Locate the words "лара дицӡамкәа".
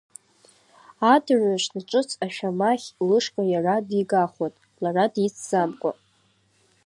4.83-5.91